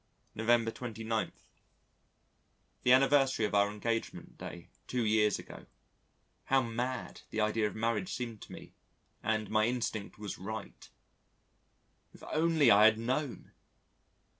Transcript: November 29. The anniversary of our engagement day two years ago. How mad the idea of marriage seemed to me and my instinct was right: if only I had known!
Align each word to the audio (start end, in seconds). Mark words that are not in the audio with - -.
November 0.33 0.71
29. 0.71 1.31
The 2.81 2.91
anniversary 2.91 3.45
of 3.45 3.53
our 3.53 3.69
engagement 3.69 4.35
day 4.35 4.71
two 4.87 5.05
years 5.05 5.37
ago. 5.37 5.67
How 6.45 6.63
mad 6.63 7.21
the 7.29 7.39
idea 7.39 7.67
of 7.67 7.75
marriage 7.75 8.11
seemed 8.11 8.41
to 8.41 8.51
me 8.51 8.73
and 9.21 9.51
my 9.51 9.65
instinct 9.67 10.17
was 10.17 10.39
right: 10.39 10.89
if 12.15 12.23
only 12.33 12.71
I 12.71 12.85
had 12.85 12.97
known! 12.97 13.51